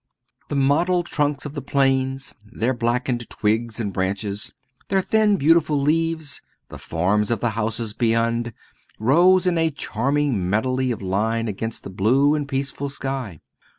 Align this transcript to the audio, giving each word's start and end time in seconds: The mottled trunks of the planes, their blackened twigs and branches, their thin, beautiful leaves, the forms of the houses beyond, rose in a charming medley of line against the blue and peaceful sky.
The 0.49 0.55
mottled 0.55 1.05
trunks 1.05 1.45
of 1.45 1.53
the 1.53 1.61
planes, 1.61 2.33
their 2.43 2.73
blackened 2.73 3.29
twigs 3.29 3.79
and 3.79 3.93
branches, 3.93 4.51
their 4.87 4.99
thin, 5.01 5.37
beautiful 5.37 5.79
leaves, 5.79 6.41
the 6.69 6.79
forms 6.79 7.29
of 7.29 7.39
the 7.39 7.51
houses 7.51 7.93
beyond, 7.93 8.51
rose 8.97 9.45
in 9.45 9.59
a 9.59 9.69
charming 9.69 10.49
medley 10.49 10.89
of 10.89 11.03
line 11.03 11.47
against 11.47 11.83
the 11.83 11.91
blue 11.91 12.33
and 12.33 12.47
peaceful 12.47 12.89
sky. 12.89 13.41